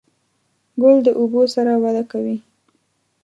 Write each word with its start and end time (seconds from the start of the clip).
ګل 0.81 0.97
د 1.05 1.07
اوبو 1.19 1.41
سره 1.55 1.71
وده 1.83 2.03
کوي. 2.11 2.37